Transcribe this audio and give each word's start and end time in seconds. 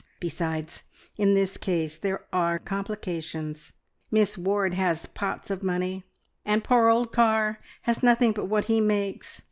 Besides, 0.19 0.81
in 1.15 1.35
this 1.35 1.57
case 1.57 1.99
there 1.99 2.25
are 2.33 2.57
complications. 2.57 3.73
Miss 4.09 4.35
Ward 4.35 4.73
has 4.73 5.05
pots 5.05 5.51
of 5.51 5.61
money, 5.61 6.05
and 6.43 6.63
poor 6.63 6.87
old 6.89 7.11
Carr 7.11 7.59
has 7.83 8.01
nothing 8.01 8.31
but 8.31 8.45
what 8.47 8.65
he 8.65 8.81
makes. 8.81 9.39